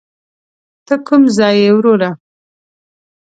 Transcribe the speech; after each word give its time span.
ته 0.85 0.95
کوم 1.07 1.23
ځای 1.37 1.55
یې 1.63 1.71
وروره. 1.75 2.09